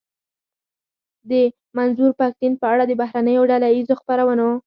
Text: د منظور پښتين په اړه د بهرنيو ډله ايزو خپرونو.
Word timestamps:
د 1.29 1.31
منظور 1.77 2.11
پښتين 2.21 2.53
په 2.61 2.65
اړه 2.73 2.83
د 2.87 2.91
بهرنيو 3.01 3.47
ډله 3.51 3.67
ايزو 3.75 3.93
خپرونو. 4.01 4.49